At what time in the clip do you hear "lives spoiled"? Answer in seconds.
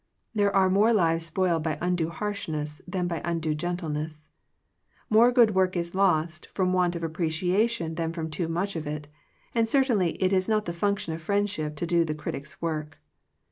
0.93-1.61